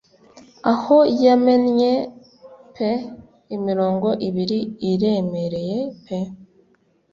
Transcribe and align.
aho 0.73 0.97
yamennye 1.23 1.91
pe 2.75 2.91
imirongo 3.55 4.07
ibiri 4.27 4.59
iremereye 4.91 5.79
pe 6.05 6.19